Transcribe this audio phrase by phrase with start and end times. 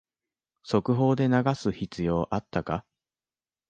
[0.63, 2.85] 速報で流す必要あったか